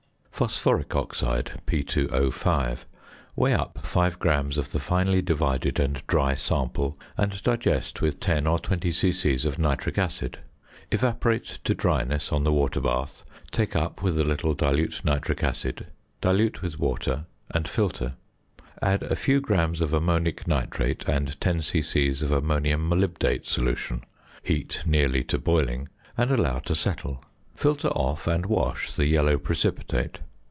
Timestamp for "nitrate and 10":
20.47-21.61